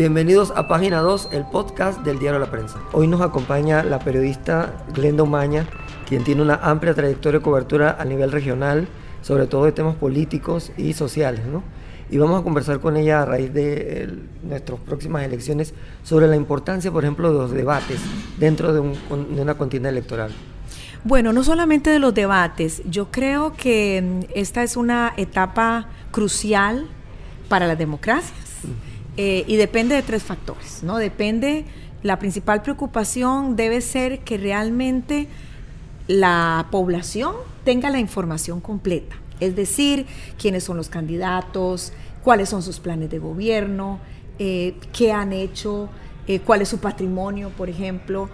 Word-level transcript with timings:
Bienvenidos 0.00 0.50
a 0.56 0.66
Página 0.66 1.00
2, 1.00 1.28
el 1.32 1.44
podcast 1.44 2.00
del 2.00 2.18
diario 2.18 2.40
La 2.40 2.50
Prensa. 2.50 2.78
Hoy 2.92 3.06
nos 3.06 3.20
acompaña 3.20 3.82
la 3.82 3.98
periodista 3.98 4.82
Glenda 4.94 5.24
Umaña, 5.24 5.66
quien 6.08 6.24
tiene 6.24 6.40
una 6.40 6.54
amplia 6.54 6.94
trayectoria 6.94 7.38
de 7.38 7.44
cobertura 7.44 7.98
a 8.00 8.06
nivel 8.06 8.32
regional, 8.32 8.88
sobre 9.20 9.46
todo 9.46 9.66
de 9.66 9.72
temas 9.72 9.96
políticos 9.96 10.72
y 10.78 10.94
sociales, 10.94 11.44
¿no? 11.44 11.62
Y 12.08 12.16
vamos 12.16 12.40
a 12.40 12.42
conversar 12.42 12.80
con 12.80 12.96
ella 12.96 13.20
a 13.20 13.26
raíz 13.26 13.52
de 13.52 14.08
nuestras 14.42 14.80
próximas 14.80 15.22
elecciones 15.22 15.74
sobre 16.02 16.28
la 16.28 16.36
importancia, 16.36 16.90
por 16.90 17.04
ejemplo, 17.04 17.30
de 17.30 17.38
los 17.38 17.50
debates 17.50 18.00
dentro 18.38 18.72
de, 18.72 18.80
de 18.80 19.42
una 19.42 19.58
contienda 19.58 19.90
electoral. 19.90 20.32
Bueno, 21.04 21.34
no 21.34 21.44
solamente 21.44 21.90
de 21.90 21.98
los 21.98 22.14
debates, 22.14 22.80
yo 22.88 23.10
creo 23.10 23.52
que 23.52 24.00
mm, 24.02 24.32
esta 24.34 24.62
es 24.62 24.78
una 24.78 25.12
etapa 25.18 25.88
crucial 26.10 26.88
para 27.50 27.66
las 27.66 27.76
democracias 27.76 28.49
eh, 29.16 29.44
y 29.46 29.56
depende 29.56 29.94
de 29.94 30.02
tres 30.02 30.22
factores, 30.22 30.82
¿no? 30.82 30.96
Depende, 30.96 31.64
la 32.02 32.18
principal 32.18 32.62
preocupación 32.62 33.56
debe 33.56 33.80
ser 33.80 34.20
que 34.20 34.38
realmente 34.38 35.28
la 36.06 36.68
población 36.70 37.34
tenga 37.64 37.90
la 37.90 37.98
información 37.98 38.60
completa, 38.60 39.16
es 39.38 39.54
decir, 39.56 40.06
quiénes 40.38 40.64
son 40.64 40.76
los 40.76 40.88
candidatos, 40.88 41.92
cuáles 42.22 42.48
son 42.48 42.62
sus 42.62 42.80
planes 42.80 43.10
de 43.10 43.18
gobierno, 43.18 44.00
eh, 44.38 44.74
qué 44.92 45.12
han 45.12 45.32
hecho, 45.32 45.88
eh, 46.26 46.40
cuál 46.40 46.62
es 46.62 46.68
su 46.68 46.78
patrimonio, 46.78 47.50
por 47.50 47.68
ejemplo, 47.68 48.28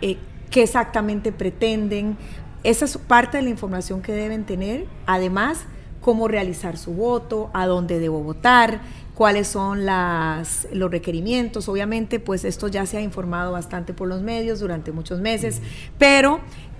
qué 0.00 0.62
exactamente 0.62 1.32
pretenden. 1.32 2.16
Esa 2.64 2.84
es 2.84 2.96
parte 2.96 3.38
de 3.38 3.42
la 3.42 3.50
información 3.50 4.00
que 4.00 4.12
deben 4.12 4.44
tener. 4.44 4.86
Además, 5.06 5.66
cómo 6.00 6.28
realizar 6.28 6.78
su 6.78 6.94
voto, 6.94 7.50
a 7.52 7.66
dónde 7.66 7.98
debo 7.98 8.20
votar, 8.22 8.80
cuáles 9.18 9.48
son 9.48 9.84
las, 9.84 10.68
los 10.72 10.92
requerimientos. 10.92 11.68
Obviamente, 11.68 12.20
pues 12.20 12.44
esto 12.44 12.68
ya 12.68 12.86
se 12.86 12.98
ha 12.98 13.00
informado 13.00 13.50
bastante 13.50 13.92
por 13.92 14.06
los 14.06 14.22
medios 14.22 14.60
durante 14.60 14.92
muchos 14.92 15.18
meses, 15.18 15.60
pero 15.98 16.38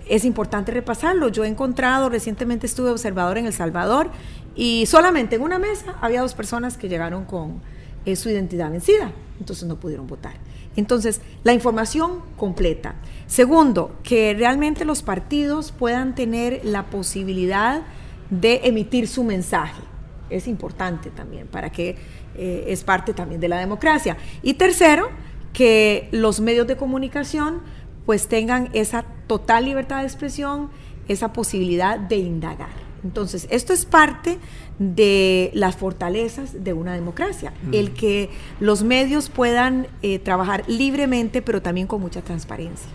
es 0.09 0.25
importante 0.25 0.71
repasarlo. 0.71 1.31
Yo 1.31 1.43
he 1.43 1.49
encontrado, 1.49 2.09
recientemente 2.09 2.67
estuve 2.67 2.91
observador 2.91 3.39
en 3.39 3.47
El 3.47 3.53
Salvador 3.53 4.13
y 4.55 4.87
solamente 4.87 5.35
en 5.35 5.43
una 5.43 5.59
mesa 5.59 5.97
había 6.01 6.21
dos 6.21 6.35
personas 6.35 6.77
que 6.77 6.89
llegaron 6.89 7.25
con 7.25 7.61
eh, 8.07 8.15
su 8.15 8.31
identidad 8.31 8.71
vencida, 8.71 9.11
entonces 9.41 9.67
no 9.67 9.81
pudieron 9.81 10.07
votar. 10.07 10.35
Entonces, 10.77 11.21
la 11.43 11.55
información 11.55 12.21
completa. 12.37 12.95
Segundo, 13.27 13.97
que 14.05 14.33
realmente 14.35 14.85
los 14.85 15.03
partidos 15.03 15.73
puedan 15.73 16.15
tener 16.15 16.61
la 16.63 16.87
posibilidad 16.87 17.83
de 18.31 18.61
emitir 18.63 19.09
su 19.09 19.25
mensaje. 19.25 19.83
Es 20.31 20.47
importante 20.47 21.11
también 21.11 21.47
para 21.47 21.71
que 21.71 21.97
eh, 22.37 22.65
es 22.69 22.85
parte 22.85 23.15
también 23.15 23.41
de 23.41 23.49
la 23.49 23.59
democracia. 23.59 24.17
Y 24.43 24.55
tercero, 24.55 25.09
que 25.53 26.09
los 26.13 26.41
medios 26.41 26.67
de 26.67 26.77
comunicación 26.77 27.63
pues 28.07 28.29
tengan 28.29 28.71
esa 28.73 29.05
total 29.27 29.67
libertad 29.67 29.99
de 29.99 30.05
expresión, 30.05 30.71
esa 31.09 31.33
posibilidad 31.33 31.99
de 31.99 32.17
indagar. 32.17 32.89
Entonces, 33.05 33.47
esto 33.51 33.73
es 33.73 33.85
parte 33.85 34.39
de 34.79 35.51
las 35.55 35.77
fortalezas 35.77 36.65
de 36.65 36.73
una 36.73 36.95
democracia, 36.95 37.53
el 37.73 37.93
que 37.93 38.31
los 38.61 38.83
medios 38.83 39.29
puedan 39.29 39.89
eh, 40.03 40.19
trabajar 40.19 40.65
libremente, 40.69 41.43
pero 41.43 41.63
también 41.63 41.87
con 41.87 42.01
mucha 42.01 42.23
transparencia. 42.23 42.89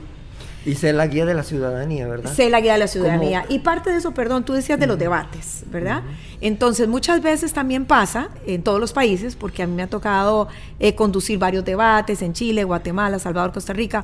Y 0.65 0.75
ser 0.75 0.95
la 0.95 1.07
guía 1.07 1.25
de 1.25 1.33
la 1.33 1.43
ciudadanía, 1.43 2.07
¿verdad? 2.07 2.33
Ser 2.33 2.51
la 2.51 2.61
guía 2.61 2.73
de 2.73 2.79
la 2.79 2.87
ciudadanía. 2.87 3.45
Y 3.49 3.59
parte 3.59 3.91
de 3.91 3.97
eso, 3.97 4.13
perdón, 4.13 4.45
tú 4.45 4.53
decías 4.53 4.79
de 4.79 4.87
los 4.87 4.97
debates, 4.97 5.63
¿verdad? 5.71 6.03
Entonces, 6.41 6.87
muchas 6.87 7.21
veces 7.21 7.53
también 7.53 7.85
pasa 7.85 8.29
en 8.45 8.63
todos 8.63 8.79
los 8.79 8.93
países, 8.93 9.35
porque 9.35 9.63
a 9.63 9.67
mí 9.67 9.75
me 9.75 9.83
ha 9.83 9.87
tocado 9.87 10.47
eh, 10.79 10.95
conducir 10.95 11.37
varios 11.39 11.65
debates 11.65 12.21
en 12.21 12.33
Chile, 12.33 12.63
Guatemala, 12.63 13.19
Salvador, 13.19 13.51
Costa 13.51 13.73
Rica, 13.73 14.03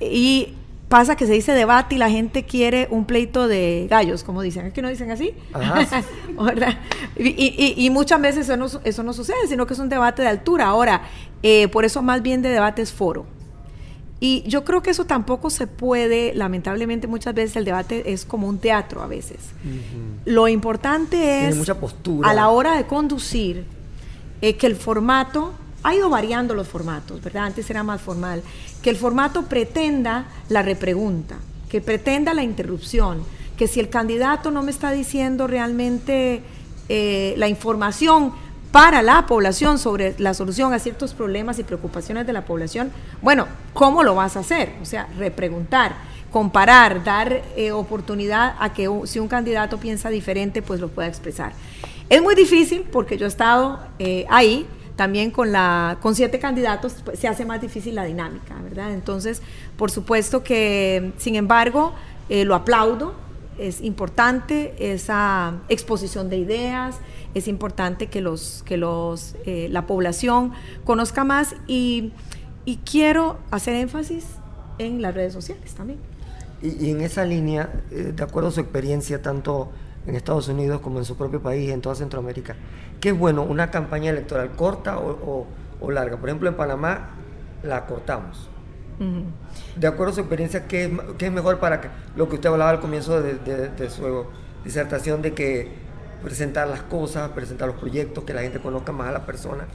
y 0.00 0.54
pasa 0.88 1.16
que 1.16 1.26
se 1.26 1.32
dice 1.32 1.52
debate 1.52 1.96
y 1.96 1.98
la 1.98 2.10
gente 2.10 2.44
quiere 2.44 2.86
un 2.90 3.04
pleito 3.04 3.48
de 3.48 3.88
gallos, 3.90 4.22
como 4.22 4.42
dicen. 4.42 4.66
¿Es 4.66 4.72
que 4.72 4.82
no 4.82 4.88
dicen 4.88 5.10
así? 5.10 5.34
y, 7.18 7.90
muchas 7.90 8.20
veces 8.20 8.48
eso 8.48 8.56
no, 8.56 8.66
eso 8.84 9.02
no, 9.02 9.12
sucede, 9.12 9.48
sino 9.48 9.66
que 9.66 9.74
es 9.74 9.80
un 9.80 9.88
debate 9.88 10.22
de 10.22 10.28
altura. 10.28 10.66
Ahora, 10.66 11.02
eh, 11.42 11.68
por 11.68 11.84
eso 11.84 12.02
más 12.02 12.22
bien 12.22 12.42
de 12.42 12.50
debate 12.50 12.82
es 12.82 12.92
foro. 12.92 13.26
Y 14.24 14.42
yo 14.46 14.64
creo 14.64 14.82
que 14.82 14.88
eso 14.88 15.04
tampoco 15.04 15.50
se 15.50 15.66
puede, 15.66 16.32
lamentablemente 16.32 17.06
muchas 17.06 17.34
veces 17.34 17.56
el 17.56 17.66
debate 17.66 18.10
es 18.14 18.24
como 18.24 18.48
un 18.48 18.56
teatro 18.56 19.02
a 19.02 19.06
veces. 19.06 19.36
Lo 20.24 20.48
importante 20.48 21.46
es, 21.46 21.54
mucha 21.54 21.78
postura. 21.78 22.30
a 22.30 22.32
la 22.32 22.48
hora 22.48 22.74
de 22.74 22.86
conducir, 22.86 23.66
eh, 24.40 24.56
que 24.56 24.66
el 24.66 24.76
formato 24.76 25.52
ha 25.82 25.94
ido 25.94 26.08
variando 26.08 26.54
los 26.54 26.66
formatos, 26.66 27.22
¿verdad? 27.22 27.44
Antes 27.44 27.68
era 27.68 27.82
más 27.82 28.00
formal. 28.00 28.42
Que 28.80 28.88
el 28.88 28.96
formato 28.96 29.42
pretenda 29.42 30.24
la 30.48 30.62
repregunta, 30.62 31.36
que 31.68 31.82
pretenda 31.82 32.32
la 32.32 32.42
interrupción, 32.42 33.24
que 33.58 33.68
si 33.68 33.78
el 33.78 33.90
candidato 33.90 34.50
no 34.50 34.62
me 34.62 34.70
está 34.70 34.90
diciendo 34.90 35.46
realmente 35.46 36.40
eh, 36.88 37.34
la 37.36 37.48
información 37.48 38.32
para 38.74 39.02
la 39.02 39.24
población 39.26 39.78
sobre 39.78 40.16
la 40.18 40.34
solución 40.34 40.72
a 40.72 40.80
ciertos 40.80 41.14
problemas 41.14 41.60
y 41.60 41.62
preocupaciones 41.62 42.26
de 42.26 42.32
la 42.32 42.44
población, 42.44 42.90
bueno, 43.22 43.46
¿cómo 43.72 44.02
lo 44.02 44.16
vas 44.16 44.36
a 44.36 44.40
hacer? 44.40 44.72
O 44.82 44.84
sea, 44.84 45.06
repreguntar, 45.16 45.94
comparar, 46.32 47.04
dar 47.04 47.40
eh, 47.54 47.70
oportunidad 47.70 48.56
a 48.58 48.72
que 48.72 48.90
si 49.04 49.20
un 49.20 49.28
candidato 49.28 49.78
piensa 49.78 50.08
diferente, 50.08 50.60
pues 50.60 50.80
lo 50.80 50.88
pueda 50.88 51.06
expresar. 51.06 51.52
Es 52.08 52.20
muy 52.20 52.34
difícil 52.34 52.82
porque 52.90 53.16
yo 53.16 53.26
he 53.26 53.28
estado 53.28 53.78
eh, 54.00 54.26
ahí, 54.28 54.66
también 54.96 55.30
con, 55.30 55.52
la, 55.52 55.98
con 56.02 56.16
siete 56.16 56.40
candidatos 56.40 56.96
pues, 57.04 57.20
se 57.20 57.28
hace 57.28 57.44
más 57.44 57.60
difícil 57.60 57.94
la 57.94 58.02
dinámica, 58.02 58.56
¿verdad? 58.60 58.92
Entonces, 58.92 59.40
por 59.76 59.92
supuesto 59.92 60.42
que, 60.42 61.12
sin 61.16 61.36
embargo, 61.36 61.94
eh, 62.28 62.44
lo 62.44 62.56
aplaudo, 62.56 63.14
es 63.58 63.80
importante 63.80 64.74
esa 64.92 65.54
exposición 65.68 66.28
de 66.28 66.38
ideas, 66.38 66.96
es 67.34 67.48
importante 67.48 68.08
que, 68.08 68.20
los, 68.20 68.62
que 68.64 68.76
los, 68.76 69.36
eh, 69.44 69.68
la 69.70 69.86
población 69.86 70.52
conozca 70.84 71.24
más 71.24 71.54
y, 71.66 72.12
y, 72.64 72.76
quiero 72.78 73.38
hacer 73.50 73.74
énfasis 73.74 74.24
en 74.78 75.02
las 75.02 75.14
redes 75.14 75.32
sociales 75.32 75.74
también. 75.74 75.98
Y, 76.62 76.90
en 76.90 77.00
esa 77.00 77.24
línea, 77.24 77.70
eh, 77.90 78.12
de 78.14 78.22
acuerdo 78.22 78.48
a 78.48 78.52
su 78.52 78.60
experiencia, 78.60 79.20
tanto 79.20 79.70
en 80.06 80.16
Estados 80.16 80.48
Unidos 80.48 80.80
como 80.80 80.98
en 80.98 81.04
su 81.04 81.16
propio 81.16 81.40
país, 81.42 81.70
en 81.70 81.80
toda 81.80 81.94
Centroamérica. 81.94 82.56
¿Qué 83.00 83.10
es 83.10 83.18
bueno? 83.18 83.42
¿Una 83.42 83.70
campaña 83.70 84.10
electoral 84.10 84.52
corta 84.52 84.98
o, 84.98 85.46
larga? 85.90 86.16
Por 86.16 86.28
ejemplo, 86.28 86.48
en 86.48 86.56
Panamá 86.56 87.10
la 87.62 87.86
cortamos. 87.86 88.48
De 89.76 89.86
acuerdo 89.86 90.12
a 90.12 90.14
su 90.14 90.20
experiencia, 90.20 90.66
¿qué 90.66 90.90
es, 91.18 91.32
mejor 91.32 91.58
para 91.58 91.80
que, 91.80 91.88
lo 92.16 92.28
que 92.28 92.36
usted 92.36 92.48
hablaba 92.48 92.70
al 92.70 92.80
comienzo 92.80 93.20
de, 93.20 93.34
de 93.68 93.90
su 93.90 94.26
disertación, 94.64 95.22
de 95.22 95.32
que 95.34 95.68
presentar 96.22 96.68
las 96.68 96.82
cosas, 96.82 97.30
presentar 97.30 97.68
los 97.68 97.76
proyectos, 97.78 98.24
que 98.24 98.34
la 98.34 98.42
gente 98.42 98.60
conozca 98.60 98.92
más 98.92 99.08
a 99.08 99.12
la 99.12 99.26
persona? 99.26 99.66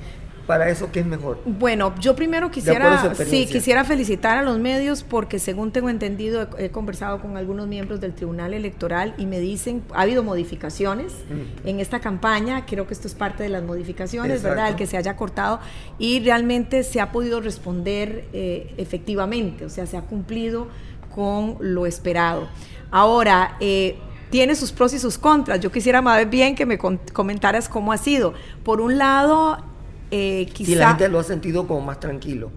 Para 0.49 0.67
eso 0.67 0.91
qué 0.91 1.01
es 1.01 1.05
mejor? 1.05 1.37
Bueno, 1.45 1.93
yo 1.99 2.15
primero 2.15 2.49
quisiera, 2.49 3.13
sí, 3.13 3.45
quisiera 3.45 3.83
felicitar 3.83 4.35
a 4.39 4.41
los 4.41 4.57
medios 4.57 5.03
porque 5.03 5.37
según 5.37 5.71
tengo 5.71 5.91
entendido, 5.91 6.49
he, 6.57 6.71
conversado 6.71 7.21
con 7.21 7.37
algunos 7.37 7.67
miembros 7.67 8.01
del 8.01 8.15
Tribunal 8.15 8.55
Electoral 8.55 9.13
y 9.19 9.27
me 9.27 9.39
dicen, 9.39 9.83
ha 9.93 10.01
habido 10.01 10.23
modificaciones 10.23 11.13
mm. 11.13 11.67
en 11.67 11.79
esta 11.79 11.99
campaña, 11.99 12.65
creo 12.65 12.87
que 12.87 12.95
esto 12.95 13.07
es 13.07 13.13
parte 13.13 13.43
de 13.43 13.49
las 13.49 13.61
modificaciones, 13.61 14.41
¿verdad? 14.41 14.69
El 14.69 14.75
que 14.75 14.87
se 14.87 14.97
haya 14.97 15.15
cortado 15.15 15.59
y 15.99 16.19
realmente 16.21 16.81
se 16.81 16.99
ha 16.99 17.11
podido 17.11 17.41
responder 17.41 18.25
eh, 18.33 18.73
efectivamente, 18.77 19.65
o 19.65 19.69
sea, 19.69 19.85
se 19.85 19.97
ha 19.97 20.01
cumplido 20.01 20.67
con 21.13 21.57
lo 21.59 21.85
esperado. 21.85 22.49
Ahora, 22.89 23.55
eh, 23.59 23.99
tiene 24.31 24.55
sus 24.55 24.71
pros 24.71 24.93
y 24.95 24.99
sus 24.99 25.19
contras. 25.19 25.59
Yo 25.59 25.71
quisiera 25.71 26.01
más 26.01 26.27
bien 26.27 26.55
que 26.55 26.65
me 26.65 26.79
comentaras 26.79 27.69
cómo 27.69 27.91
ha 27.91 27.97
sido. 27.97 28.33
Por 28.63 28.81
un 28.81 28.97
lado, 28.97 29.63
eh, 30.11 30.49
si 30.55 30.75
la 30.75 30.89
gente 30.89 31.09
lo 31.09 31.19
ha 31.19 31.23
sentido 31.23 31.67
como 31.67 31.81
más 31.81 31.99
tranquilo. 31.99 32.51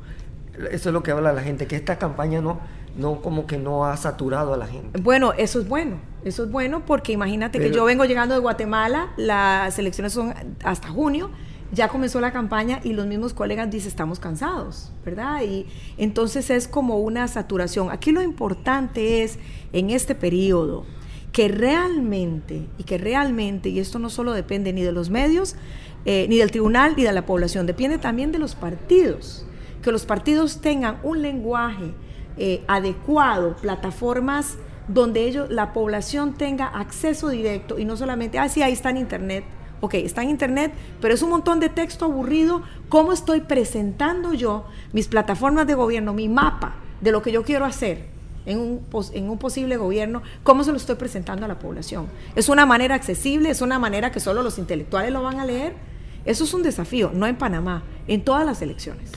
Eso 0.71 0.91
es 0.91 0.93
lo 0.93 1.03
que 1.03 1.11
habla 1.11 1.33
la 1.33 1.43
gente, 1.43 1.67
que 1.67 1.77
esta 1.77 1.99
campaña 1.99 2.41
no, 2.41 2.61
no 2.97 3.23
como 3.23 3.47
que 3.47 3.59
no 3.59 3.87
ha 3.87 3.97
saturado 3.97 4.55
a 4.55 4.57
la 4.57 4.67
gente. 4.67 5.01
Bueno, 5.01 5.33
eso 5.33 5.61
es 5.61 5.69
bueno, 5.69 5.99
eso 6.25 6.45
es 6.45 6.51
bueno 6.51 6.85
porque 6.85 7.13
imagínate 7.13 7.59
que 7.59 7.71
yo 7.71 7.85
vengo 7.85 8.05
llegando 8.05 8.35
de 8.35 8.41
Guatemala, 8.41 9.13
las 9.17 9.79
elecciones 9.79 10.13
son 10.13 10.35
hasta 10.63 10.89
junio, 10.89 11.31
ya 11.73 11.89
comenzó 11.89 12.21
la 12.21 12.33
campaña 12.33 12.81
y 12.85 12.93
los 12.93 13.07
mismos 13.07 13.33
colegas 13.33 13.71
dicen 13.71 13.89
estamos 13.89 14.21
cansados, 14.21 14.93
¿verdad? 15.05 15.43
Y 15.43 15.67
entonces 15.97 16.51
es 16.51 16.69
como 16.69 16.99
una 16.99 17.27
saturación. 17.29 17.91
Aquí 17.91 18.13
lo 18.13 18.21
importante 18.21 19.23
es 19.23 19.39
en 19.73 19.89
este 19.89 20.15
periodo 20.15 20.85
que 21.33 21.49
realmente, 21.49 22.69
y 22.77 22.85
que 22.85 22.99
realmente, 22.99 23.71
y 23.71 23.79
esto 23.79 23.99
no 23.99 24.11
solo 24.11 24.33
depende 24.33 24.75
ni 24.75 24.83
de 24.83 24.93
los 24.93 25.09
medios, 25.09 25.57
eh, 26.05 26.27
ni 26.29 26.39
del 26.39 26.51
tribunal 26.51 26.95
ni 26.97 27.05
de 27.05 27.13
la 27.13 27.27
población, 27.27 27.67
depende 27.67 27.99
también 27.99 28.33
de 28.33 28.39
los 28.39 28.55
partidos, 28.55 29.47
que 29.83 29.93
los 29.93 30.05
partidos 30.05 30.61
tengan 30.61 30.99
un 31.03 31.23
lenguaje 31.23 31.95
eh, 32.37 32.63
adecuado, 32.69 33.57
plataformas 33.57 34.57
donde 34.89 35.27
ellos, 35.27 35.51
la 35.51 35.73
población 35.73 36.35
tenga 36.35 36.67
acceso 36.67 37.29
directo 37.29 37.79
y 37.79 37.85
no 37.85 37.97
solamente, 37.97 38.39
ah, 38.39 38.49
sí, 38.49 38.63
ahí 38.63 38.73
está 38.73 38.91
en 38.91 38.97
internet 38.99 39.45
Ok, 39.83 39.95
está 39.95 40.23
en 40.23 40.31
internet, 40.31 40.73
pero 41.01 41.13
es 41.13 41.23
un 41.23 41.31
montón 41.31 41.59
de 41.59 41.69
texto 41.69 42.05
aburrido. 42.05 42.63
¿Cómo 42.89 43.13
estoy 43.13 43.41
presentando 43.41 44.33
yo 44.33 44.65
mis 44.93 45.09
plataformas 45.09 45.67
de 45.67 45.75
gobierno, 45.75 46.15
mi 46.15 46.29
mapa 46.29 46.77
de 47.01 47.11
lo 47.11 47.21
que 47.21 47.33
yo 47.33 47.43
quiero 47.43 47.65
hacer? 47.65 48.07
En 48.47 48.61
un, 48.61 48.87
en 49.13 49.29
un, 49.29 49.39
posible 49.39 49.77
gobierno, 49.77 50.23
¿cómo 50.45 50.63
se 50.63 50.71
lo 50.71 50.77
estoy 50.77 50.95
presentando 50.95 51.47
a 51.47 51.49
la 51.49 51.59
población? 51.59 52.07
¿Es 52.37 52.49
una 52.49 52.65
manera 52.65 52.95
accesible? 52.95 53.51
¿Es 53.51 53.61
una 53.61 53.81
manera 53.81 54.13
que 54.13 54.21
solo 54.21 54.45
los 54.45 54.57
intelectuales 54.57 55.13
lo 55.13 55.21
van 55.21 55.41
a 55.41 55.45
leer? 55.45 55.75
Eso 56.25 56.45
es 56.45 56.55
un 56.55 56.63
desafío, 56.63 57.11
no 57.15 57.27
en 57.27 57.37
Panamá, 57.37 57.83
en 58.07 58.25
todas 58.25 58.47
las 58.47 58.63
elecciones 58.63 59.11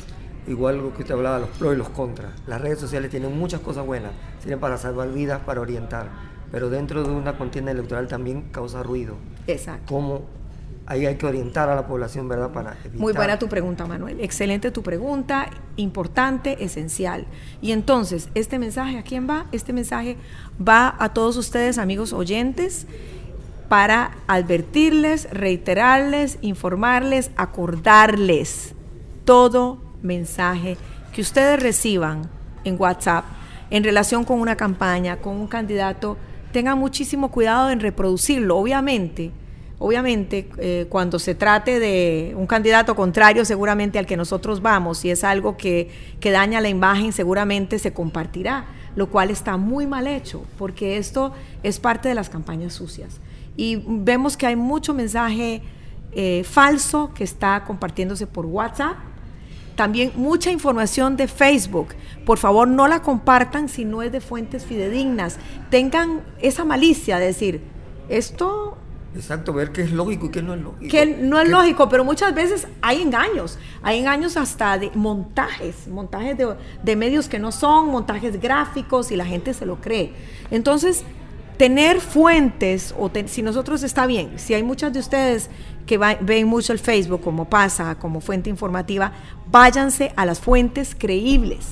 igual 0.47 0.77
lo 0.77 0.93
que 0.93 1.01
usted 1.01 1.15
hablaba, 1.15 1.39
los 1.39 1.49
pros 1.49 1.73
y 1.73 1.77
los 1.77 1.89
contras. 1.89 2.31
Las 2.47 2.61
redes 2.61 2.79
sociales 2.79 3.09
tienen 3.09 3.37
muchas 3.37 3.61
cosas 3.61 3.85
buenas, 3.85 4.11
sirven 4.41 4.59
para 4.59 4.77
salvar 4.77 5.11
vidas, 5.11 5.41
para 5.45 5.61
orientar, 5.61 6.09
pero 6.51 6.69
dentro 6.69 7.03
de 7.03 7.11
una 7.11 7.37
contienda 7.37 7.71
electoral 7.71 8.07
también 8.07 8.43
causa 8.51 8.83
ruido. 8.83 9.15
Exacto. 9.47 9.93
Cómo 9.93 10.21
ahí 10.87 11.05
hay 11.05 11.15
que 11.15 11.25
orientar 11.25 11.69
a 11.69 11.75
la 11.75 11.87
población, 11.87 12.27
¿verdad? 12.27 12.51
Para 12.51 12.73
evitar... 12.83 12.99
Muy 12.99 13.13
buena 13.13 13.39
tu 13.39 13.49
pregunta, 13.49 13.87
Manuel. 13.87 14.21
Excelente 14.21 14.69
tu 14.69 14.83
pregunta, 14.83 15.49
importante, 15.77 16.63
esencial. 16.63 17.25
Y 17.61 17.71
entonces, 17.71 18.29
este 18.35 18.59
mensaje, 18.59 18.99
¿a 18.99 19.03
quién 19.03 19.27
va? 19.27 19.47
Este 19.51 19.73
mensaje 19.73 20.17
va 20.65 20.95
a 20.99 21.13
todos 21.13 21.37
ustedes, 21.37 21.79
amigos 21.79 22.13
oyentes, 22.13 22.85
para 23.67 24.12
advertirles, 24.27 25.27
reiterarles, 25.31 26.38
informarles, 26.41 27.31
acordarles 27.35 28.75
todo 29.25 29.79
mensaje 30.01 30.77
que 31.13 31.21
ustedes 31.21 31.62
reciban 31.62 32.29
en 32.63 32.75
WhatsApp 32.79 33.25
en 33.69 33.83
relación 33.83 34.23
con 34.23 34.39
una 34.39 34.56
campaña, 34.56 35.17
con 35.17 35.35
un 35.35 35.47
candidato, 35.47 36.17
tengan 36.51 36.77
muchísimo 36.77 37.31
cuidado 37.31 37.69
en 37.69 37.79
reproducirlo. 37.79 38.57
Obviamente, 38.57 39.31
obviamente, 39.79 40.50
eh, 40.57 40.85
cuando 40.89 41.19
se 41.19 41.35
trate 41.35 41.79
de 41.79 42.33
un 42.38 42.47
candidato 42.47 42.95
contrario 42.95 43.44
seguramente 43.44 44.00
al 44.00 44.06
que 44.06 44.17
nosotros 44.17 44.62
vamos, 44.62 45.00
si 45.00 45.09
es 45.09 45.23
algo 45.23 45.57
que, 45.57 45.89
que 46.19 46.31
daña 46.31 46.62
la 46.62 46.69
imagen, 46.69 47.12
seguramente 47.12 47.79
se 47.79 47.91
compartirá, 47.91 48.65
lo 48.95 49.09
cual 49.09 49.29
está 49.31 49.57
muy 49.57 49.88
mal 49.88 50.07
hecho, 50.07 50.44
porque 50.57 50.97
esto 50.97 51.33
es 51.63 51.79
parte 51.79 52.07
de 52.07 52.15
las 52.15 52.29
campañas 52.29 52.73
sucias. 52.73 53.19
Y 53.57 53.81
vemos 53.85 54.37
que 54.37 54.47
hay 54.47 54.55
mucho 54.55 54.93
mensaje 54.93 55.61
eh, 56.11 56.43
falso 56.43 57.11
que 57.13 57.23
está 57.23 57.63
compartiéndose 57.63 58.27
por 58.27 58.45
WhatsApp 58.45 58.95
también 59.75 60.13
mucha 60.15 60.51
información 60.51 61.17
de 61.17 61.27
Facebook. 61.27 61.89
Por 62.25 62.37
favor, 62.37 62.67
no 62.67 62.87
la 62.87 63.01
compartan 63.01 63.69
si 63.69 63.85
no 63.85 64.01
es 64.01 64.11
de 64.11 64.21
fuentes 64.21 64.65
fidedignas. 64.65 65.37
Tengan 65.69 66.21
esa 66.41 66.63
malicia 66.63 67.19
de 67.19 67.27
decir, 67.27 67.61
esto... 68.09 68.77
Exacto, 69.13 69.53
ver 69.53 69.71
qué 69.71 69.81
es 69.81 69.91
lógico 69.91 70.25
y 70.25 70.29
qué 70.29 70.41
no 70.41 70.53
es 70.53 70.61
lógico. 70.61 70.91
Que 70.91 71.05
no 71.05 71.39
es 71.39 71.47
lógico, 71.47 71.87
pero 71.87 72.03
muchas 72.03 72.35
veces 72.35 72.67
hay 72.81 73.01
engaños. 73.01 73.57
Hay 73.81 73.99
engaños 73.99 74.35
hasta 74.35 74.77
de 74.77 74.91
montajes, 74.93 75.87
montajes 75.87 76.37
de, 76.37 76.55
de 76.83 76.95
medios 76.95 77.29
que 77.29 77.39
no 77.39 77.53
son, 77.53 77.89
montajes 77.89 78.41
gráficos 78.41 79.11
y 79.11 79.15
la 79.15 79.25
gente 79.25 79.53
se 79.53 79.65
lo 79.65 79.79
cree. 79.79 80.13
Entonces, 80.51 81.05
tener 81.57 82.01
fuentes, 82.01 82.93
o 82.97 83.09
si 83.25 83.41
nosotros 83.41 83.83
está 83.83 84.05
bien, 84.07 84.37
si 84.37 84.53
hay 84.53 84.63
muchas 84.63 84.93
de 84.93 84.99
ustedes 84.99 85.49
que 85.85 85.97
ven 85.97 86.47
mucho 86.47 86.73
el 86.73 86.79
Facebook 86.79 87.21
como 87.21 87.45
pasa, 87.49 87.95
como 87.95 88.21
fuente 88.21 88.49
informativa, 88.49 89.11
váyanse 89.47 90.11
a 90.15 90.25
las 90.25 90.39
fuentes 90.39 90.95
creíbles. 90.97 91.65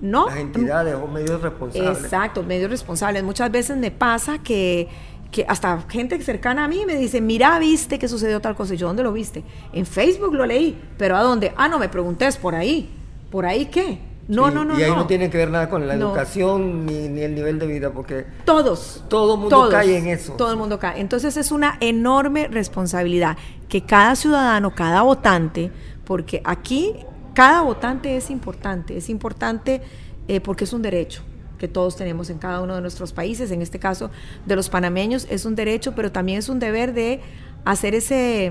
¿No? 0.00 0.28
Las 0.28 0.38
entidades 0.38 0.94
o 0.94 1.06
medios 1.06 1.42
responsables. 1.42 2.04
Exacto, 2.04 2.42
medios 2.42 2.70
responsables. 2.70 3.22
Muchas 3.22 3.50
veces 3.50 3.76
me 3.76 3.90
pasa 3.90 4.38
que, 4.38 4.88
que 5.30 5.44
hasta 5.46 5.84
gente 5.90 6.18
cercana 6.22 6.64
a 6.64 6.68
mí 6.68 6.86
me 6.86 6.96
dice, 6.96 7.20
mira, 7.20 7.58
viste 7.58 7.98
que 7.98 8.08
sucedió 8.08 8.40
tal 8.40 8.56
cosa. 8.56 8.72
¿Y 8.72 8.76
yo 8.78 8.86
dónde 8.86 9.02
lo 9.02 9.12
viste? 9.12 9.44
En 9.74 9.84
Facebook 9.84 10.34
lo 10.34 10.46
leí, 10.46 10.80
pero 10.96 11.16
¿a 11.16 11.22
dónde? 11.22 11.52
Ah, 11.54 11.68
no, 11.68 11.78
me 11.78 11.90
pregunté, 11.90 12.30
por 12.40 12.54
ahí. 12.54 12.88
¿Por 13.30 13.44
ahí 13.44 13.66
qué? 13.66 14.09
No, 14.28 14.50
no, 14.50 14.64
no. 14.64 14.78
Y 14.78 14.82
ahí 14.82 14.90
no. 14.90 15.06
tiene 15.06 15.28
que 15.28 15.38
ver 15.38 15.50
nada 15.50 15.68
con 15.68 15.88
la 15.88 15.94
educación 15.94 16.86
ni, 16.86 17.08
ni, 17.08 17.22
el 17.22 17.34
nivel 17.34 17.58
de 17.58 17.66
vida, 17.66 17.92
porque. 17.92 18.26
Todos. 18.44 19.04
Todo 19.08 19.34
el 19.34 19.40
mundo 19.40 19.68
cae 19.70 19.98
en 19.98 20.06
eso. 20.06 20.34
Todo 20.34 20.52
el 20.52 20.56
mundo 20.56 20.78
cae. 20.78 21.00
Entonces 21.00 21.36
es 21.36 21.50
una 21.50 21.76
enorme 21.80 22.48
responsabilidad 22.48 23.36
que 23.68 23.82
cada 23.82 24.14
ciudadano, 24.14 24.74
cada 24.74 25.02
votante, 25.02 25.72
porque 26.04 26.40
aquí 26.44 26.94
cada 27.34 27.62
votante 27.62 28.16
es 28.16 28.30
importante. 28.30 28.96
Es 28.96 29.08
importante 29.08 29.82
eh, 30.28 30.40
porque 30.40 30.64
es 30.64 30.72
un 30.72 30.82
derecho 30.82 31.22
que 31.58 31.68
todos 31.68 31.94
tenemos 31.94 32.30
en 32.30 32.38
cada 32.38 32.60
uno 32.62 32.74
de 32.74 32.80
nuestros 32.80 33.12
países, 33.12 33.50
en 33.50 33.60
este 33.60 33.78
caso 33.78 34.10
de 34.46 34.56
los 34.56 34.70
panameños, 34.70 35.26
es 35.30 35.44
un 35.44 35.54
derecho, 35.54 35.94
pero 35.94 36.10
también 36.10 36.38
es 36.38 36.48
un 36.48 36.58
deber 36.58 36.94
de 36.94 37.20
hacer 37.66 37.94
ese 37.94 38.50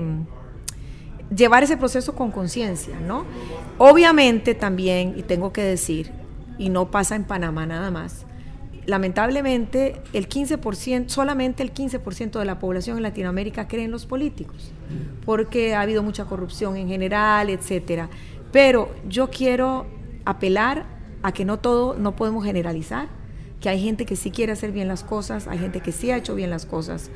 llevar 1.34 1.62
ese 1.62 1.76
proceso 1.76 2.14
con 2.14 2.30
conciencia, 2.30 2.98
¿no? 3.00 3.24
Obviamente 3.78 4.54
también, 4.54 5.14
y 5.16 5.22
tengo 5.22 5.52
que 5.52 5.62
decir, 5.62 6.12
y 6.58 6.68
no 6.68 6.90
pasa 6.90 7.16
en 7.16 7.24
Panamá 7.24 7.66
nada 7.66 7.90
más, 7.90 8.26
lamentablemente 8.86 10.00
el 10.12 10.28
15%, 10.28 11.08
solamente 11.08 11.62
el 11.62 11.72
15% 11.72 12.38
de 12.38 12.44
la 12.44 12.58
población 12.58 12.96
en 12.96 13.02
Latinoamérica 13.04 13.68
cree 13.68 13.84
en 13.84 13.90
los 13.90 14.06
políticos, 14.06 14.72
porque 15.24 15.74
ha 15.74 15.80
habido 15.80 16.02
mucha 16.02 16.24
corrupción 16.24 16.76
en 16.76 16.88
general, 16.88 17.50
etcétera. 17.50 18.10
Pero 18.52 18.90
yo 19.08 19.30
quiero 19.30 19.86
apelar 20.24 20.84
a 21.22 21.32
que 21.32 21.44
no 21.44 21.58
todo, 21.58 21.96
no 21.96 22.16
podemos 22.16 22.44
generalizar, 22.44 23.08
que 23.60 23.68
hay 23.68 23.80
gente 23.80 24.06
que 24.06 24.16
sí 24.16 24.30
quiere 24.30 24.52
hacer 24.52 24.72
bien 24.72 24.88
las 24.88 25.04
cosas, 25.04 25.46
hay 25.46 25.58
gente 25.58 25.80
que 25.80 25.92
sí 25.92 26.10
ha 26.10 26.16
hecho 26.16 26.34
bien 26.34 26.50
las 26.50 26.66
cosas 26.66 27.10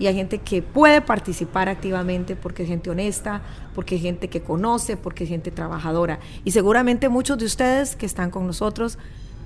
y 0.00 0.06
hay 0.06 0.14
gente 0.14 0.38
que 0.38 0.62
puede 0.62 1.02
participar 1.02 1.68
activamente 1.68 2.34
porque 2.34 2.62
es 2.62 2.68
gente 2.68 2.88
honesta, 2.88 3.42
porque 3.74 3.96
es 3.96 4.02
gente 4.02 4.28
que 4.28 4.40
conoce, 4.40 4.96
porque 4.96 5.24
es 5.24 5.30
gente 5.30 5.50
trabajadora. 5.50 6.18
Y 6.42 6.52
seguramente 6.52 7.10
muchos 7.10 7.36
de 7.36 7.44
ustedes 7.44 7.96
que 7.96 8.06
están 8.06 8.30
con 8.30 8.46
nosotros 8.46 8.98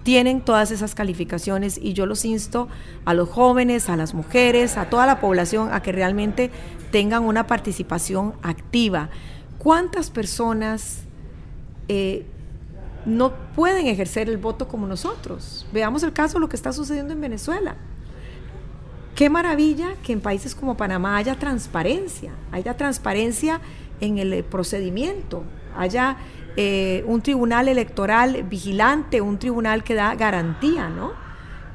tienen 0.04 0.42
todas 0.42 0.70
esas 0.70 0.94
calificaciones 0.94 1.76
y 1.82 1.92
yo 1.92 2.06
los 2.06 2.24
insto 2.24 2.68
a 3.04 3.14
los 3.14 3.28
jóvenes, 3.28 3.88
a 3.88 3.96
las 3.96 4.14
mujeres, 4.14 4.76
a 4.76 4.88
toda 4.88 5.06
la 5.06 5.20
población 5.20 5.70
a 5.72 5.82
que 5.82 5.90
realmente 5.90 6.52
tengan 6.92 7.24
una 7.24 7.48
participación 7.48 8.34
activa. 8.42 9.10
¿Cuántas 9.58 10.10
personas 10.10 11.00
eh, 11.88 12.26
no 13.06 13.32
pueden 13.56 13.88
ejercer 13.88 14.28
el 14.28 14.38
voto 14.38 14.68
como 14.68 14.86
nosotros? 14.86 15.66
Veamos 15.72 16.04
el 16.04 16.12
caso 16.12 16.34
de 16.34 16.40
lo 16.40 16.48
que 16.48 16.54
está 16.54 16.72
sucediendo 16.72 17.12
en 17.12 17.20
Venezuela. 17.20 17.76
Qué 19.14 19.30
maravilla 19.30 19.94
que 20.02 20.12
en 20.12 20.20
países 20.20 20.56
como 20.56 20.76
Panamá 20.76 21.16
haya 21.16 21.36
transparencia, 21.36 22.32
haya 22.50 22.76
transparencia 22.76 23.60
en 24.00 24.18
el 24.18 24.42
procedimiento, 24.42 25.44
haya 25.76 26.16
eh, 26.56 27.04
un 27.06 27.22
tribunal 27.22 27.68
electoral 27.68 28.42
vigilante, 28.42 29.20
un 29.20 29.38
tribunal 29.38 29.84
que 29.84 29.94
da 29.94 30.16
garantía, 30.16 30.88
¿no? 30.88 31.12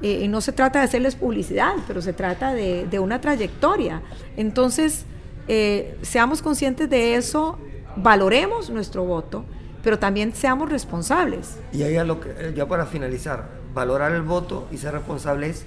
Eh, 0.02 0.22
y 0.24 0.28
no 0.28 0.42
se 0.42 0.52
trata 0.52 0.80
de 0.80 0.86
hacerles 0.86 1.16
publicidad, 1.16 1.76
pero 1.88 2.02
se 2.02 2.12
trata 2.12 2.54
de, 2.54 3.00
una 3.00 3.22
trayectoria. 3.22 4.02
Entonces, 4.36 5.06
eh, 5.48 5.98
seamos 6.02 6.42
conscientes 6.42 6.90
de 6.90 7.16
eso, 7.16 7.58
valoremos 7.96 8.70
nuestro 8.70 9.06
voto, 9.06 9.46
pero 9.82 9.98
también 9.98 10.36
seamos 10.36 10.70
responsables. 10.70 11.58
Y 11.72 11.84
ahí 11.84 12.06
lo 12.06 12.20
que, 12.20 12.54
ya 12.54 12.68
para 12.68 12.86
finalizar, 12.86 13.50
valorar 13.74 14.12
el 14.12 14.24
voto 14.24 14.68
y 14.72 14.78
ser 14.78 14.94
responsables 14.94 15.66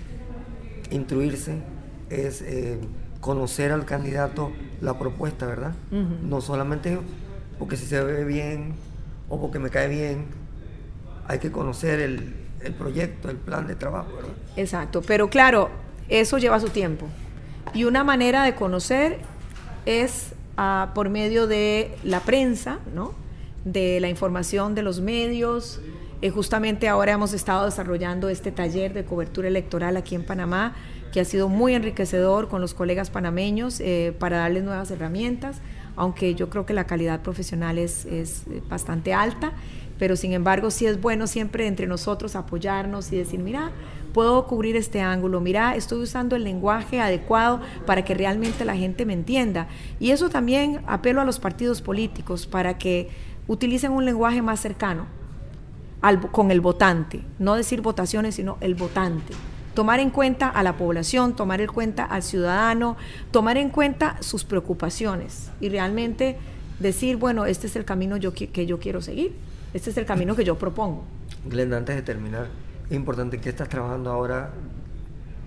instruirse, 0.93 1.57
es 2.11 2.43
eh, 2.43 2.79
conocer 3.21 3.73
al 3.73 3.85
candidato 3.85 4.53
la 4.81 4.99
propuesta, 4.99 5.47
¿verdad? 5.47 5.75
No 5.91 6.41
solamente 6.41 6.99
porque 7.59 7.77
si 7.77 7.87
se 7.87 8.03
ve 8.03 8.25
bien 8.25 8.75
o 9.29 9.41
porque 9.41 9.59
me 9.59 9.71
cae 9.71 9.89
bien, 9.89 10.27
hay 11.29 11.39
que 11.39 11.51
conocer 11.51 12.01
el, 12.01 12.35
proyecto, 12.79 13.31
el 13.31 13.37
plan 13.37 13.67
de 13.67 13.75
trabajo, 13.75 14.15
¿verdad? 14.15 14.33
Exacto, 14.57 15.03
pero 15.03 15.29
claro, 15.29 15.71
eso 16.09 16.39
lleva 16.39 16.61
su 16.61 16.69
tiempo. 16.69 17.07
Y 17.75 17.85
una 17.85 18.05
manera 18.05 18.45
de 18.45 18.55
conocer 18.55 19.19
es 19.87 20.33
ah, 20.57 20.91
por 20.95 21.09
medio 21.09 21.47
de 21.47 21.97
la 22.05 22.21
prensa, 22.21 22.79
¿no? 22.95 23.23
de 23.65 24.01
la 24.01 24.09
información 24.09 24.75
de 24.75 24.83
los 24.83 25.01
medios, 25.01 25.81
eh, 26.23 26.31
justamente 26.31 26.89
ahora 26.89 27.13
hemos 27.13 27.33
estado 27.33 27.65
desarrollando 27.65 28.29
este 28.29 28.53
taller 28.53 28.95
de 28.95 29.05
cobertura 29.05 29.49
electoral 29.49 29.97
aquí 29.97 30.15
en 30.15 30.25
Panamá, 30.25 30.77
que 31.13 31.19
ha 31.19 31.25
sido 31.25 31.49
muy 31.49 31.75
enriquecedor 31.75 32.49
con 32.49 32.61
los 32.61 32.75
colegas 32.75 33.11
panameños 33.11 33.81
eh, 33.81 34.15
para 34.17 34.39
darles 34.39 34.63
nuevas 34.63 34.89
herramientas, 34.93 35.61
aunque 35.97 36.37
yo 36.37 36.49
creo 36.49 36.65
que 36.65 36.75
la 36.75 36.87
calidad 36.87 37.23
profesional 37.23 37.77
es, 37.77 38.05
es 38.05 38.45
bastante 38.69 39.13
alta, 39.13 39.53
pero 39.99 40.15
sin 40.15 40.33
embargo 40.33 40.71
sí 40.71 40.87
es 40.87 41.01
bueno 41.01 41.27
siempre 41.27 41.67
entre 41.67 41.89
nosotros 41.89 42.37
apoyarnos 42.37 43.13
y 43.13 43.17
decir, 43.17 43.41
mira, 43.41 43.73
puedo 44.15 44.47
cubrir 44.47 44.77
este 44.77 45.01
ángulo, 45.01 45.41
mira, 45.41 45.75
estoy 45.75 46.03
usando 46.03 46.37
el 46.37 46.45
lenguaje 46.45 47.01
adecuado 47.01 47.61
para 47.85 48.05
que 48.05 48.15
realmente 48.15 48.65
la 48.65 48.77
gente 48.77 49.07
me 49.07 49.13
entienda. 49.13 49.67
Y 49.99 50.13
eso 50.13 50.31
también 50.31 50.83
apelo 50.87 51.21
a 51.21 51.25
los 51.25 51.41
partidos 51.41 51.83
políticos 51.83 52.47
para 52.47 52.79
que 52.79 53.11
utilicen 53.49 53.91
un 53.91 54.05
lenguaje 54.05 54.41
más 54.41 54.61
cercano 54.61 55.22
con 56.31 56.51
el 56.51 56.61
votante, 56.61 57.23
no 57.39 57.55
decir 57.55 57.81
votaciones, 57.81 58.35
sino 58.35 58.59
el 58.61 58.75
votante, 58.75 59.33
tomar 59.75 60.01
en 60.01 60.11
cuenta 60.11 60.49
a 60.49 60.63
la 60.63 60.77
población, 60.77 61.35
tomar 61.35 61.61
en 61.61 61.69
cuenta 61.69 62.05
al 62.05 62.23
ciudadano, 62.23 62.97
tomar 63.31 63.57
en 63.57 63.71
cuenta 63.71 64.17
sus 64.21 64.45
preocupaciones 64.45 65.51
y 65.61 65.69
realmente 65.69 66.37
decir, 66.81 67.17
bueno, 67.17 67.47
este 67.47 67.69
es 67.69 67.77
el 67.77 67.85
camino 67.85 68.17
yo, 68.17 68.35
que 68.35 68.67
yo 68.67 68.79
quiero 68.81 69.01
seguir, 69.01 69.35
este 69.73 69.91
es 69.91 69.97
el 69.97 70.05
camino 70.05 70.37
que 70.37 70.45
yo 70.45 70.59
propongo. 70.59 71.05
Glenda, 71.47 71.77
antes 71.77 71.97
de 71.97 72.03
terminar, 72.03 72.49
es 72.91 72.97
importante 72.97 73.39
que 73.39 73.49
estás 73.49 73.69
trabajando 73.69 74.11
ahora 74.11 74.51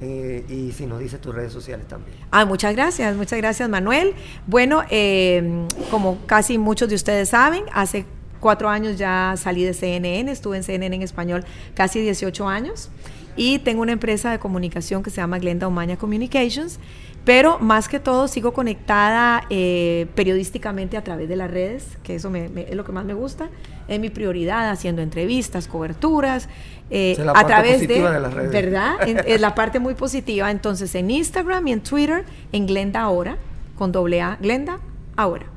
eh, 0.02 0.46
y 0.50 0.72
si 0.74 0.86
nos 0.86 1.00
dices 1.00 1.22
tus 1.22 1.34
redes 1.34 1.54
sociales 1.54 1.88
también. 1.88 2.18
Ah, 2.32 2.46
muchas 2.46 2.76
gracias, 2.76 3.16
muchas 3.16 3.38
gracias 3.40 3.70
Manuel. 3.70 4.14
Bueno, 4.48 4.84
eh, 4.90 5.66
como 5.92 6.18
casi 6.26 6.58
muchos 6.58 6.90
de 6.90 6.96
ustedes 6.96 7.30
saben, 7.30 7.64
hace 7.72 8.06
cuatro 8.46 8.70
años 8.70 8.96
ya 8.96 9.34
salí 9.38 9.64
de 9.64 9.74
CNN, 9.74 10.32
estuve 10.32 10.58
en 10.58 10.62
CNN 10.62 10.96
en 10.96 11.02
español 11.02 11.44
casi 11.74 12.00
18 12.00 12.48
años 12.48 12.92
y 13.36 13.58
tengo 13.58 13.82
una 13.82 13.92
empresa 13.92 14.30
de 14.30 14.38
comunicación 14.38 15.02
que 15.02 15.10
se 15.10 15.16
llama 15.16 15.40
Glenda 15.40 15.66
Omaña 15.66 15.98
Communications 15.98 16.78
pero 17.24 17.58
más 17.58 17.90
que 17.90 18.00
todo 18.00 18.28
sigo 18.28 18.54
conectada 18.54 19.46
eh, 19.50 20.06
periodísticamente 20.14 20.96
a 20.96 21.04
través 21.04 21.28
de 21.28 21.36
las 21.36 21.50
redes, 21.50 21.98
que 22.04 22.14
eso 22.14 22.32
es 22.36 22.76
lo 22.76 22.86
que 22.86 22.92
más 22.92 23.04
me 23.04 23.16
gusta. 23.16 23.50
Es 23.88 24.00
mi 24.00 24.12
prioridad, 24.12 24.70
haciendo 24.70 25.02
entrevistas, 25.02 25.68
coberturas, 25.68 26.48
eh, 26.92 27.18
a 27.34 27.48
través 27.48 27.88
de, 27.88 28.00
las 28.00 28.32
redes. 28.32 28.52
¿verdad? 28.52 28.98
es 29.26 29.42
la 29.42 29.56
parte 29.56 29.80
muy 29.80 29.96
positiva. 29.96 30.52
Entonces 30.52 30.94
en 30.94 31.10
Instagram 31.10 31.68
y 31.68 31.72
en 31.72 31.82
Twitter, 31.82 32.26
en 32.52 32.68
Glenda 32.68 33.02
Ahora, 33.02 33.38
con 33.76 33.92
doble 33.92 34.22
A, 34.22 34.38
Glenda 34.40 34.78
Ahora. 35.16 35.48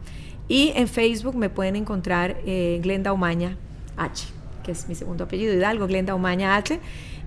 Y 0.49 0.73
en 0.75 0.89
Facebook 0.89 1.37
me 1.37 1.51
pueden 1.51 1.77
encontrar 1.77 2.39
eh, 2.47 2.81
Glenda 2.83 3.13
Umaña 3.13 3.59
H, 3.99 4.29
que 4.65 4.73
es 4.73 4.89
mi 4.89 4.95
segundo 4.95 5.25
apellido, 5.25 5.53
Hidalgo, 5.53 5.87
Glenda 5.87 6.15
Umaña 6.15 6.57
H. 6.57 6.81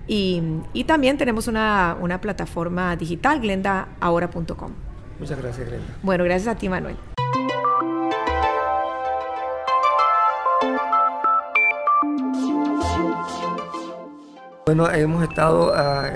Y, 0.08 0.42
también 0.86 1.16
tenemos 1.16 1.46
una, 1.46 2.18
plataforma 2.20 2.96
digital, 2.96 3.40
glendaahora.com. 3.40 4.72
Muchas 5.20 5.40
gracias, 5.40 5.68
Glenda. 5.68 5.86
Bueno, 6.02 6.24
gracias 6.24 6.56
a 6.56 6.58
ti, 6.58 6.68
Manuel. 6.68 6.96
Bueno, 14.66 14.90
hemos 14.90 15.22
estado 15.22 15.72
ah, 15.74 16.10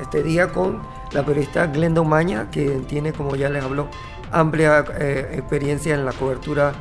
este 0.00 0.22
día 0.22 0.48
con 0.48 0.82
la 1.12 1.24
periodista 1.24 1.66
Glenda 1.66 2.00
Umaña, 2.00 2.50
que 2.50 2.80
tiene, 2.86 3.12
como 3.12 3.34
ya 3.34 3.48
les 3.48 3.64
habló, 3.64 3.88
amplia 4.32 4.84
eh, 4.98 5.34
experiencia 5.34 5.94
en 5.94 6.04
la 6.04 6.12
cobertura 6.12 6.72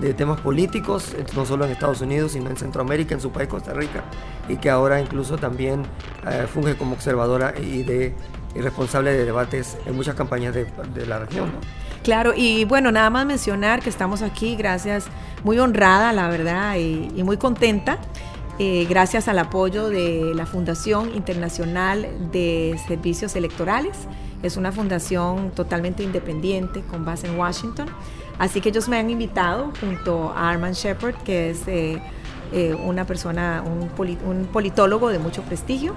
de 0.00 0.14
temas 0.14 0.40
políticos, 0.40 1.14
no 1.34 1.44
solo 1.44 1.64
en 1.64 1.72
Estados 1.72 2.00
Unidos, 2.00 2.32
sino 2.32 2.50
en 2.50 2.56
Centroamérica, 2.56 3.14
en 3.14 3.20
su 3.20 3.30
país 3.30 3.48
Costa 3.48 3.72
Rica, 3.72 4.04
y 4.48 4.56
que 4.56 4.70
ahora 4.70 5.00
incluso 5.00 5.36
también 5.36 5.82
eh, 6.26 6.46
funge 6.52 6.76
como 6.76 6.94
observadora 6.94 7.54
y, 7.58 7.82
de, 7.82 8.14
responsable 8.54 9.12
de 9.12 9.24
debates 9.24 9.76
en 9.86 9.96
muchas 9.96 10.14
campañas 10.14 10.54
de, 10.54 11.06
la 11.06 11.20
región. 11.20 11.50
Claro, 12.02 12.32
y 12.34 12.64
bueno, 12.64 12.90
nada 12.90 13.10
más 13.10 13.26
mencionar 13.26 13.80
que 13.80 13.88
estamos 13.88 14.22
aquí, 14.22 14.56
gracias, 14.56 15.06
muy 15.44 15.58
honrada, 15.58 16.12
la 16.12 16.28
verdad, 16.28 16.76
y, 16.76 17.22
muy 17.22 17.36
contenta. 17.36 17.98
Eh, 18.58 18.86
gracias 18.88 19.28
al 19.28 19.38
apoyo 19.38 19.88
de 19.88 20.32
la 20.34 20.44
Fundación 20.46 21.14
Internacional 21.14 22.06
de 22.30 22.78
Servicios 22.86 23.34
Electorales. 23.34 23.96
Es 24.42 24.56
una 24.56 24.72
fundación 24.72 25.50
totalmente 25.52 26.02
independiente 26.02 26.82
con 26.82 27.04
base 27.04 27.26
en 27.26 27.38
Washington. 27.38 27.88
Así 28.38 28.60
que 28.60 28.70
ellos 28.70 28.88
me 28.88 28.98
han 28.98 29.10
invitado 29.10 29.72
junto 29.80 30.30
a 30.30 30.50
Armand 30.50 30.74
Shepard, 30.74 31.14
que 31.24 31.50
es 31.50 31.66
eh, 31.68 32.02
eh, 32.52 32.74
una 32.74 33.06
persona, 33.06 33.62
un, 33.64 33.88
politólogo 34.48 35.10
de 35.10 35.18
mucho 35.18 35.42
prestigio 35.42 35.94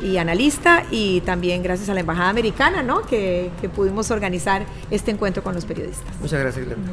y 0.00 0.16
analista, 0.16 0.84
y 0.90 1.20
también 1.22 1.62
gracias 1.62 1.88
a 1.88 1.94
la 1.94 2.00
Embajada 2.00 2.28
Americana, 2.30 2.82
¿no? 2.82 3.02
Que, 3.02 3.50
pudimos 3.74 4.10
organizar 4.10 4.64
este 4.90 5.10
encuentro 5.10 5.42
con 5.42 5.54
los 5.54 5.64
periodistas. 5.64 6.14
Muchas 6.20 6.40
gracias, 6.40 6.66
Glenda. 6.66 6.90